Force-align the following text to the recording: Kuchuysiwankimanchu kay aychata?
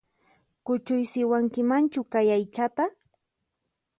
Kuchuysiwankimanchu 0.65 2.01
kay 2.11 2.27
aychata? 2.37 2.83